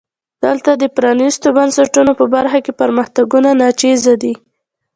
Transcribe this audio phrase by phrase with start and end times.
[0.45, 4.33] دلته د پرانیستو بنسټونو په برخه کې پرمختګونه ناچیزه دي.